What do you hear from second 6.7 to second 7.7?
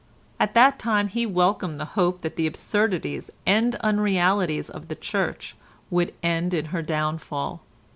her downfall.